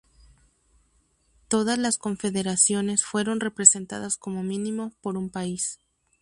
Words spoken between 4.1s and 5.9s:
como mínimo por un país.